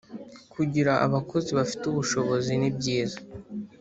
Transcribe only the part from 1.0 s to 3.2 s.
abakozi bafite ubushobozi nibyiza